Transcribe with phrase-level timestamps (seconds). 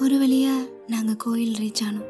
[0.00, 2.06] ஒரு வழியாக நாங்கள் கோயில் ரீச் ஆனோம்.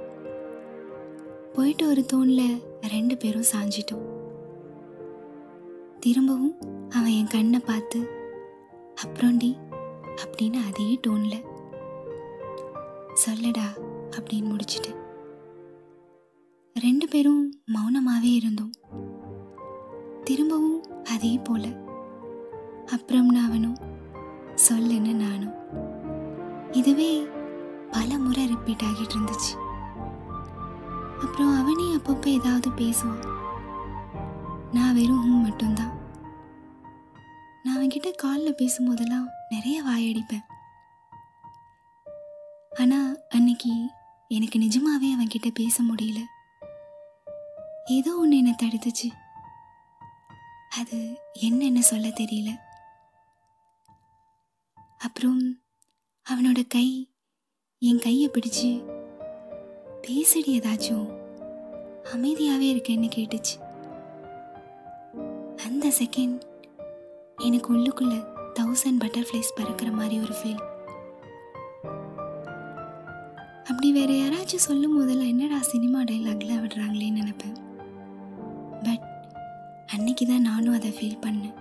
[1.53, 4.05] போயிட்டு ஒரு தூணில் ரெண்டு பேரும் சாஞ்சிட்டோம்.
[6.01, 6.57] திரும்பவும்
[6.89, 8.09] அவன் என் கண்ணை பார்த்து
[9.05, 9.57] அப்புறம்டி
[10.25, 11.45] அப்படின்னு அதே டோனில்
[13.27, 13.69] சொல்லடா
[14.11, 14.95] அப்படின்னு முடிச்சிட்டு.
[16.75, 18.73] ரெண்டு பேரும் மௌனமாகவே இருந்தோம்.
[20.25, 21.67] திரும்பவும் அதே போல
[23.09, 23.77] நான் அவனும்
[24.69, 25.55] சொல்லுன்னு நானும்.
[26.73, 27.37] இதுவே
[27.91, 29.53] பல முறை ரிப்பீட் ஆகிட்டு இருந்துச்சு.
[31.21, 33.37] அப்புறம் அவனே அப்பப்போ ஏதாவது பேசுவான்.
[34.73, 35.99] நான் வெறும் ஹூ மட்டும்தான்.
[37.63, 40.45] நான் அவன்கிட்ட காலில் பேசும்போதெல்லாம் நிறைய வாயடிப்பேன்.
[42.79, 43.91] ஆனால் அன்னைக்கு
[44.29, 46.21] எனக்கு நிஜமாவே அவன்கிட்ட பேச முடியல.
[47.85, 49.13] ஏதோ ஒன்று என்னை தடுத்துச்சு.
[50.71, 52.59] அது என்னென்ன சொல்ல தெரியல.
[54.99, 55.59] அப்புறம்
[56.31, 57.13] அவனோட கை
[57.81, 58.69] என் கையை பிடிச்சு
[60.03, 61.05] பேசடி ஏதாச்சும்.
[62.15, 63.55] அமைதியாகவே இருக்கேன்னு கேட்டுச்சு.
[65.67, 66.41] அந்த செகண்ட்
[67.37, 68.17] எனக்கு உள்ளுக்குள்ள
[68.61, 70.65] தௌசண்ட் பட்டர்ஃப்ளைஸ் பறக்கிற மாதிரி ஒரு ஃபீல்
[73.65, 77.57] அப்படி வேற யாராச்சும் சொல்லும் போதெல்லாம் என்னடா சினிமா டைலாக்ல விடுறாங்களேன்னு நினைப்பேன்.
[78.83, 79.07] பட்
[79.87, 81.57] அன்னைக்கு தான் நானும் அதை ஃபீல் பண்ணேன்.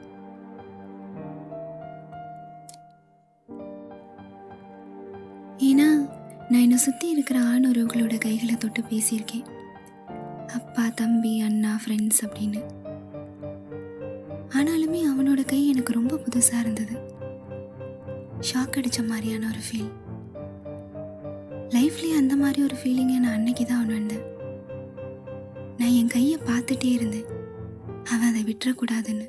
[6.78, 9.46] என்னை சுற்றி இருக்கிற ஆணுறவுகளோட கைகளை தொட்டு பேசியிருக்கேன்.
[10.48, 12.60] அப்பா தம்பி அண்ணா ஃப்ரெண்ட்ஸ் அப்படின்னு.
[14.50, 17.00] ஆனாலுமே அவனோட கை எனக்கு ரொம்ப புதுசாக இருந்தது.
[18.52, 19.90] ஷாக் அடித்த மாதிரியான ஒரு ஃபீல்
[21.70, 24.26] லைஃப்லேயே அந்த மாதிரி ஒரு ஃபீலிங்கை நான் அன்னைக்கு தான் உணர்ந்தேன்.
[25.78, 27.26] நான் என் கையை பார்த்துட்டே இருந்தேன்.
[28.04, 29.28] அவன் அதை விட்டுறக்கூடாதுன்னு.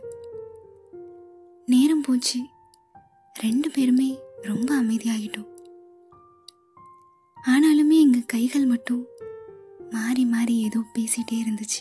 [1.66, 2.40] நேரம் போச்சு.
[3.34, 5.56] ரெண்டு பேருமே ரொம்ப அமைதியாகிட்டோம்
[7.52, 9.06] ஆனாலுமே எங்கள் கைகள் மட்டும்
[9.90, 11.80] மாறி மாறி ஏதோ பேசிட்டே இருந்துச்சு.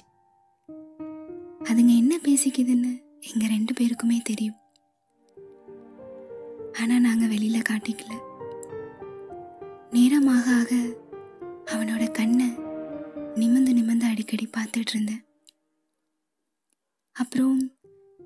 [1.63, 4.57] அதுங்க என்ன பேசிக்குதுன்னு எங்கள் ரெண்டு பேருக்குமே தெரியும்.
[6.79, 8.13] ஆனால் நாங்கள் வெளியில் காட்டிக்கல.
[9.91, 10.75] நேரமாக ஆக
[11.65, 12.49] அவனோட கண்ணை
[13.35, 15.23] நிமிந்து நிமிந்து அடிக்கடி பார்த்துட்டு இருந்தேன்.
[17.11, 17.71] அப்புறம்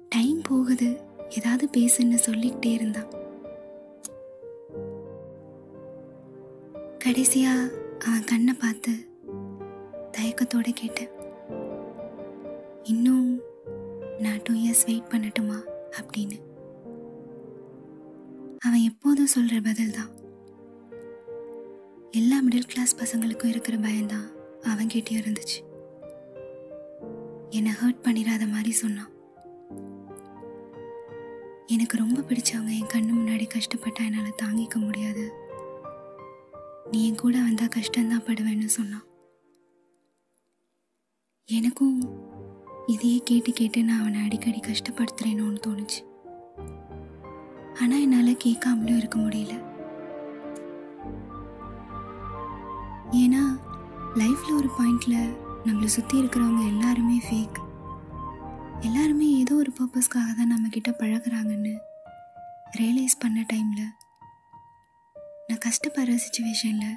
[0.10, 3.21] டைம் போகுது ஏதாவது பேசுன்னு சொல்லிக்கிட்டே இருந்தான்.
[7.12, 7.72] கடைசியாக
[8.06, 8.92] அவன் கண்ணை பார்த்து
[10.12, 11.10] தயக்கத்தோடு கேட்டேன்.
[12.84, 13.42] இன்னும்
[14.20, 15.64] நான் டூ இயர்ஸ் வெயிட் பண்ணட்டுமா?
[15.92, 16.40] அப்படின்னு.
[18.60, 20.10] அவன் எப்போதும் சொல்கிற பதில் தான்
[22.12, 25.64] எல்லா மிடில் கிளாஸ் பசங்களுக்கும் இருக்கிற பயம்தான் அவன்கிட்டயும் இருந்துச்சு.
[27.50, 29.10] என்னை ஹர்ட் பண்ணிடாத மாதிரி சொன்னான்.
[31.68, 35.41] எனக்கு ரொம்ப பிடிச்சவங்க என் கண்ணு முன்னாடி கஷ்டப்பட்டா என்னால் தாங்கிக்க முடியாது.
[36.92, 39.06] நீ என் கூட வந்தா கஷ்டம்தான் படுவேன்னு சொன்னான்
[41.50, 41.98] எனக்கும்
[42.86, 46.02] இதையே கேட்டு கேட்டு நான் அவனை அடிக்கடி கஷ்டப்படுத்துறேனோன்னு தோணுச்சு.
[47.82, 49.54] ஆனால் என்னால் கேட்காமலும் இருக்க முடியல.
[53.12, 53.44] ஏன்னா
[54.16, 55.34] லைஃப்பில் ஒரு பாயிண்டில்
[55.66, 57.60] நம்மளை சுற்றி இருக்கிறவங்க எல்லாருமே ஃபேக்
[58.80, 61.74] எல்லாருமே ஏதோ ஒரு பர்பஸ்க்காக தான் நம்மக்கிட்ட பழகுறாங்கன்னு
[62.80, 63.90] ரியலைஸ் பண்ண டைமில்
[65.62, 66.96] நான் கஷ்டப்படுற சுச்சுவேஷனில்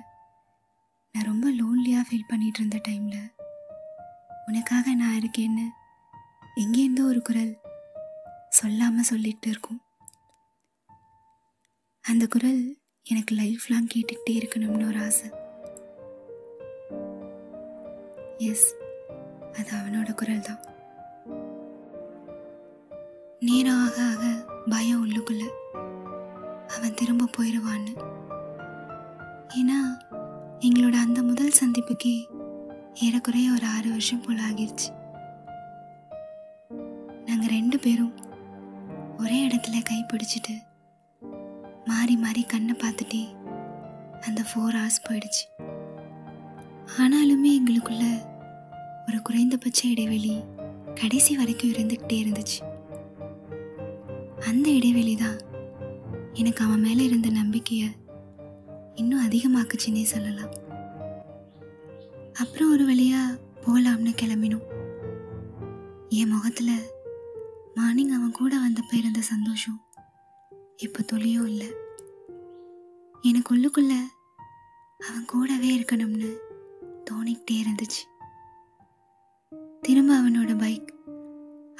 [1.13, 3.25] நான் ரொம்ப லோன்லியாக ஃபீல் பண்ணிகிட்டு இருந்த டைமில்
[4.47, 5.65] உனக்காக நான் இருக்கேன்னு
[6.57, 7.53] எங்கேருந்தோ ஒரு குரல்
[8.49, 9.81] சொல்லாமல் சொல்லிட்டு இருக்கும்.
[12.05, 12.63] அந்த குரல்
[13.07, 15.29] எனக்கு லைஃப் லாங் கேட்டுக்கிட்டே இருக்கணும்னு ஒரு ஆசை.
[18.39, 18.67] எஸ்
[19.53, 20.63] அது அவனோட குரல் தான்
[23.41, 24.25] நேரம் ஆக ஆக
[24.71, 25.47] பயம் உள்ளுக்குள்ள
[26.67, 28.23] அவன் திரும்ப போயிடுவான்னு
[29.59, 29.79] ஏன்னா
[30.61, 32.27] எங்களோட அந்த முதல் சந்திப்புக்கே
[32.95, 34.89] ஏறக்குறைய ஒரு ஆறு வருஷம் போல ஆகிருச்சு.
[37.25, 38.15] நாங்கள் ரெண்டு பேரும்
[39.19, 40.55] ஒரே இடத்துல கை பிடிச்சிட்டு
[41.85, 43.23] மாறி மாறி கண்ணை பார்த்துட்டே
[44.21, 45.45] அந்த ஃபோர் ஹவர்ஸ் போயிடுச்சு.
[46.99, 48.05] ஆனாலுமே எங்களுக்குள்ள
[49.09, 50.37] ஒரு குறைந்தபட்ச இடைவெளி
[50.95, 52.59] கடைசி வரைக்கும் இருந்துக்கிட்டே இருந்துச்சு.
[54.47, 55.39] அந்த இடைவெளி தான்
[56.33, 57.89] எனக்கு அவன் மேலே இருந்த நம்பிக்கையை
[58.95, 60.53] இன்னும் அதிகமாக்குச்சுன்னே சொல்லலாம்.
[62.33, 64.67] அப்புறம் ஒரு வழியாக போகலாம்னு கிளம்பினோம்.
[66.09, 66.81] என் முகத்தில்
[67.75, 69.85] மார்னிங் அவன் கூட வந்தப்போ இருந்த சந்தோஷம்.
[70.77, 71.67] இப்போ துளியும் இல்லை.
[73.23, 73.93] எனக்கு உள்ளுக்குள்ள
[75.09, 76.37] அவன் கூடவே இருக்கணும்னு
[77.11, 78.03] தோணிக்கிட்டே இருந்துச்சு.
[79.81, 80.95] திரும்ப அவனோட பைக்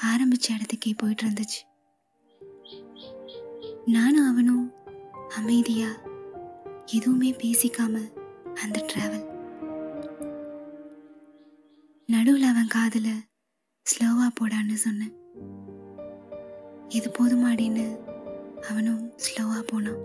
[0.03, 1.61] ஆரம்பிச்ச இடத்துக்கே போயிட்டு இருந்துச்சு.
[3.85, 4.71] நானும் அவனும்
[5.35, 6.13] அமைதியாக
[6.93, 7.95] எதுவுமே பேசிக்காம
[8.63, 9.25] அந்த டிராவல்
[12.09, 13.13] நடுவில் அவன் காதில்
[13.85, 15.15] ஸ்லோவாக போடான்னு சொன்னேன்.
[16.89, 17.99] இது போதுமாடின்னு
[18.69, 20.01] அவனும் ஸ்லோவாக போனான்.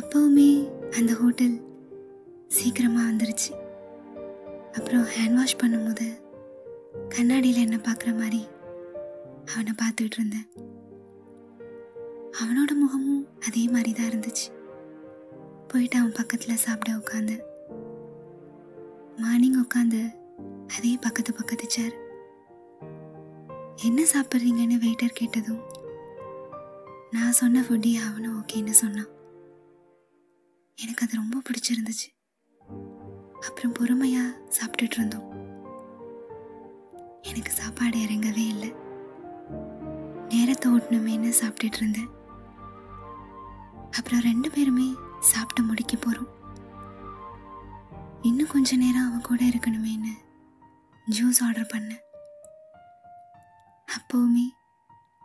[0.00, 1.56] அப்போவுமே அந்த ஹோட்டல்
[2.46, 3.50] சீக்கிரமாக வந்துருச்சு.
[4.72, 6.08] அப்புறம் ஹேண்ட் வாஷ் பண்ணும்போது
[7.08, 8.46] கண்ணாடியில் என்ன பார்க்குற மாதிரி
[9.52, 10.48] அவனை பார்த்துட்டு இருந்தேன்.
[12.40, 14.48] அவனோட முகமும் அதே மாதிரி தான் இருந்துச்சு.
[15.72, 17.42] போயிட்டு அவன் பக்கத்தில் சாப்பிட உட்காந்தேன்
[19.16, 20.00] மார்னிங் உட்காந்து
[20.76, 21.94] அதே பக்கத்து பக்கத்து சேர்
[23.76, 25.62] என்ன சாப்பிட்றீங்கன்னு வெயிட்டர் கேட்டதும்
[27.10, 29.08] நான் சொன்ன ஃபுட்டே அவனும் ஓகேன்னு சொன்னான்.
[30.78, 32.08] எனக்கு அது ரொம்ப பிடிச்சிருந்துச்சு.
[33.40, 35.26] அப்புறம் பொறுமையாக சாப்பிட்டுட்டு இருந்தோம்.
[37.22, 38.70] எனக்கு சாப்பாடு இறங்கவே இல்லை.
[40.28, 42.10] நேரத்தை ஓட்டணுமேன்னு சாப்பிட்டுட்டு இருந்தேன்.
[43.96, 44.88] அப்புறம் ரெண்டு பேருமே
[45.20, 46.30] சாப்பிட்டு முடிக்க போகிறோம்
[48.22, 50.12] இன்னும் கொஞ்ச நேரம் அவன் கூட இருக்கணுமேன்னு
[51.06, 52.02] ஜூஸ் ஆர்டர் பண்ணேன்.
[53.88, 54.46] அப்போவுமே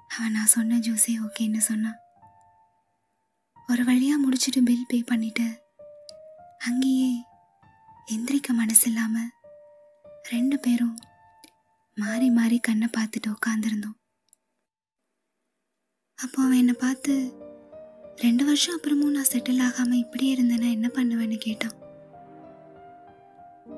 [0.07, 1.99] அவன் நான் சொன்ன ஜூஸே ஓகேன்னு சொன்னான்.
[3.69, 5.47] ஒரு வழியாக முடிச்சுட்டு பில் பே பண்ணிட்டு
[6.57, 7.11] அங்கேயே
[8.07, 9.31] எந்திரிக்க மனசு இல்லாமல்
[10.29, 10.95] ரெண்டு பேரும்
[11.97, 13.97] மாறி மாறி கண்ணை பார்த்துட்டு உட்காந்துருந்தோம்
[16.19, 17.13] அப்போ அவன் என்னை பார்த்து
[18.17, 21.73] ரெண்டு வருஷம் அப்புறமும் நான் செட்டில் ஆகாமல் இப்படியே இருந்தேன்னா என்ன பண்ணுவேன்னு கேட்டான்.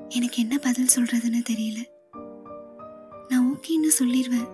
[0.08, 1.80] எனக்கு என்ன பதில் சொல்கிறதுன்னு தெரியல.
[3.28, 4.48] நான் ஓகேன்னு சொல்லிடுவேன்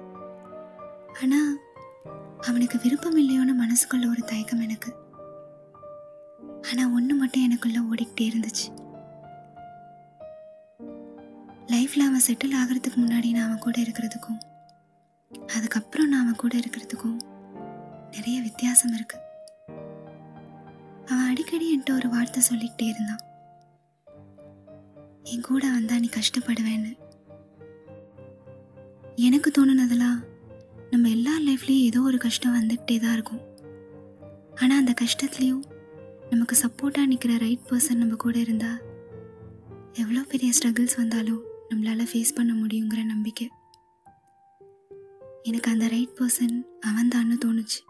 [1.23, 1.53] ஆனால்
[2.41, 4.91] அவனுக்கு விருப்பம் இல்லையோன்னு மனசுக்குள்ள ஒரு தயக்கம் எனக்கு.
[6.71, 8.67] ஆனால் ஒன்று மட்டும் எனக்குள்ள ஓடிக்கிட்டே இருந்துச்சு.
[11.73, 14.41] லைஃப்பில் அவன் செட்டில் ஆகிறதுக்கு முன்னாடி நான் அவன் கூட இருக்கிறதுக்கும்
[15.55, 17.17] அதுக்கப்புறம் நான் அவன் கூட இருக்கிறதுக்கும்
[18.11, 19.23] நிறைய வித்தியாசம் இருக்குது
[21.09, 23.23] அவன் அடிக்கடி என்கிட்ட ஒரு வார்த்தை சொல்லிக்கிட்டே இருந்தான்.
[25.23, 26.93] என் கூட வந்தா நீ கஷ்டப்படுவேன்னு.
[29.17, 30.19] எனக்கு தோணுனதெல்லாம்
[30.91, 33.43] நம்ம எல்லா லைஃப்லேயும் ஏதோ ஒரு கஷ்டம் வந்துக்கிட்டே தான் இருக்கும்.
[34.55, 35.65] ஆனால் அந்த கஷ்டத்துலேயும்
[36.31, 38.81] நமக்கு சப்போர்ட்டாக நிற்கிற ரைட் பர்சன் நம்ம கூட இருந்தால்
[39.95, 43.47] எவ்வளோ பெரிய ஸ்ட்ரகிள்ஸ் வந்தாலும் நம்மளால் ஃபேஸ் பண்ண முடியுங்கிற நம்பிக்கை.
[45.43, 46.57] எனக்கு அந்த ரைட் பர்சன்
[46.87, 47.81] அவன்தான்னு தோணுச்சு.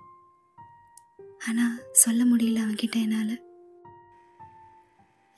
[1.49, 3.35] ஆனால் சொல்ல முடியல அவன்கிட்ட என்னால்.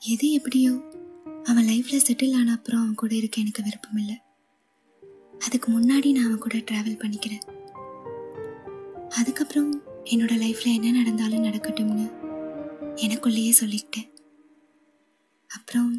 [0.01, 0.71] எது எப்படியோ
[1.43, 4.17] அவன் லைஃப்பில் செட்டில் ஆன அப்புறம் அவன் கூட இருக்க எனக்கு விருப்பம் இல்லை
[5.45, 7.45] அதுக்கு முன்னாடி நான் அவன் கூட ட்ராவல் பண்ணிக்கிறேன்.
[9.19, 9.71] அதுக்கப்புறம்
[10.03, 12.05] என்னோட லைஃப்பில் என்ன நடந்தாலும் நடக்கட்டும்னு
[13.05, 14.09] எனக்குள்ளேயே சொல்லிக்கிட்டேன்.
[15.49, 15.91] அப்புறம்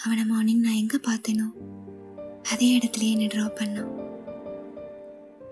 [0.00, 1.48] அவனை மார்னிங் நான் எங்கே பார்த்தேனோ
[2.52, 3.94] அதே இடத்துலயே என்னை ட்ராப் பண்ணான்.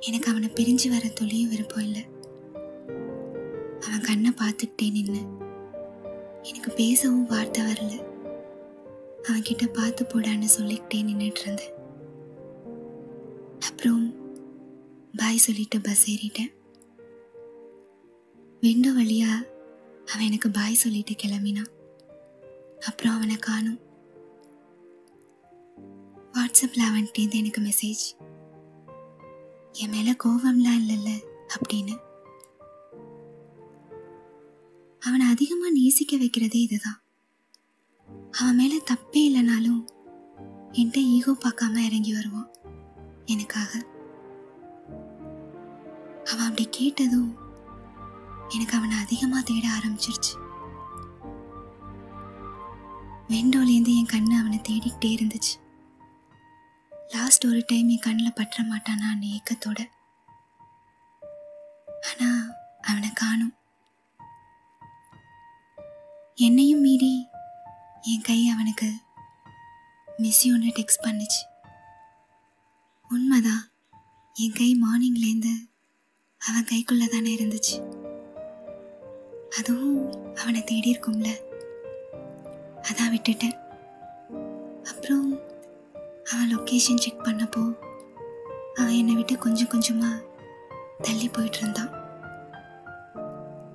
[0.00, 2.02] எனக்கு அவனை பிரிஞ்சு வர துளியும் விருப்பம் இல்லை.
[3.86, 5.20] அவன் கண்ணை பார்த்துக்கிட்டே நின்று
[6.42, 7.94] எனக்கு பேசவும் வார்த்தை வரல.
[9.22, 11.74] அவன்கிட்ட பார்த்து போடான்னு சொல்லிக்கிட்டே நின்றுட்டு இருந்தேன்.
[13.58, 14.04] அப்புறம்
[15.16, 16.52] பாய் சொல்லிட்டு பஸ் ஏறிட்டேன்.
[18.60, 19.32] விண்டோ வழியா
[20.06, 21.72] அவன் எனக்கு பாய் சொல்லிட்டு கிளம்பினான்.
[22.86, 23.80] அப்புறம் அவனை காணும்.
[26.32, 28.04] வாட்ஸ்அப்பில் அவன்கிட்டேருந்து எனக்கு மெசேஜ்
[29.72, 31.10] என் மேலே கோவம்லாம் இல்லைல்ல
[31.56, 31.96] அப்படின்னு.
[35.06, 37.00] அவனை அதிகமாக நேசிக்க வைக்கிறதே இதுதான்.
[38.32, 39.82] அவன் மேலே தப்பே இல்லைனாலும்
[40.72, 42.48] என்கிட்ட ஈகோ பார்க்காம இறங்கி வருவான்.
[43.24, 43.70] எனக்காக.
[46.24, 47.30] அவன் அப்படி கேட்டதும்
[48.48, 50.34] எனக்கு அவனை அதிகமாக தேட ஆரம்பிச்சிருச்சு.
[53.28, 55.54] விண்டோலேருந்து என் கண்ணு அவனை தேடிக்கிட்டே இருந்துச்சு.
[57.08, 59.80] லாஸ்ட் ஒரு டைம் என் கண்ணில் பற்ற மாட்டானான்னு ஏக்கத்தோட.
[62.08, 62.42] ஆனால்
[62.82, 63.54] அவனை காணும்.
[66.38, 67.28] என்னையும் மீறி
[68.02, 68.92] என் கை அவனுக்கு
[70.18, 71.40] மிஸ்யூன்னு டெக்ஸ்ட் பண்ணுச்சு.
[73.08, 73.68] உண்மைதான்
[74.34, 75.70] என் கை மார்னிங்லேருந்து
[76.38, 77.92] அவன் கைக்குள்ளே தானே இருந்துச்சு.
[79.58, 81.28] அதுவும் அவனை தேடி இருக்கும்ல.
[82.80, 83.58] அதான் விட்டுட்டேன்.
[84.82, 85.38] அப்புறம்
[86.32, 87.76] அவன் லொக்கேஷன் செக் பண்ணப்போ
[88.74, 90.22] அவன் என்னை விட்டு கொஞ்சம் கொஞ்சமாக
[91.02, 91.90] தள்ளி போயிட்டு இருந்தான்.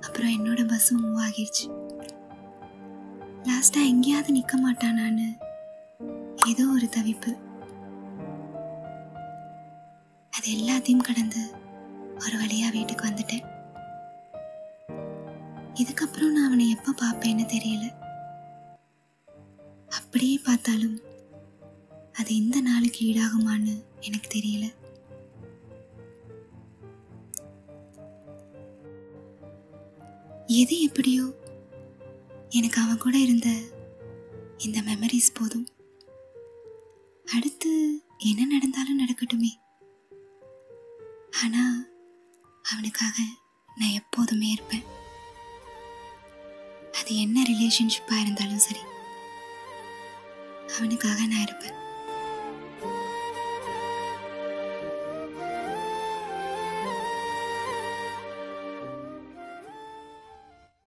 [0.00, 1.81] அப்புறம் என்னோட பஸ்ஸும் மூவ் ஆகிருச்சு.
[3.42, 5.38] லாஸ்ட்டாக எங்கேயாவது நிற்க மாட்டானான்னு.
[6.46, 7.36] ஏதோ ஒரு தவிப்பு.
[10.30, 11.50] அது எல்லாத்தையும் கடந்து
[12.26, 13.50] ஒரு வழியாக வீட்டுக்கு வந்துட்டேன்.
[15.74, 17.94] இதுக்கப்புறம் நான் அவனை எப்போ பார்ப்பேன்னு தெரியல.
[19.88, 21.00] அப்படியே பார்த்தாலும்
[22.12, 24.74] அது இந்த நாளுக்கு ஈடாகுமான்னு எனக்கு தெரியல.
[30.46, 31.41] எது எப்படியோ
[32.54, 33.46] எனக்கு அவன் கூட இருந்த
[34.58, 35.68] இந்த மெமரிஸ் போதும்.
[37.36, 37.70] அடுத்து
[38.18, 39.50] என்ன நடந்தாலும் நடக்கட்டுமே.
[41.42, 41.92] ஆனால்
[42.62, 43.14] அவனுக்காக
[43.76, 44.82] நான் எப்போதுமே இருப்பேன்.
[46.92, 48.80] அது என்ன ரிலேஷன்ஷிப்பாக இருந்தாலும் சரி.
[50.76, 51.81] அவனுக்காக நான் இருப்பேன்.